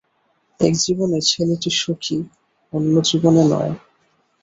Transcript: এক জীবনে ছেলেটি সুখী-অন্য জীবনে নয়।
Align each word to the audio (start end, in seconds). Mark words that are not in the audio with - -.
এক 0.59 0.73
জীবনে 0.83 1.19
ছেলেটি 1.21 1.69
সুখী-অন্য 1.79 2.93
জীবনে 3.01 3.43
নয়। 3.51 3.73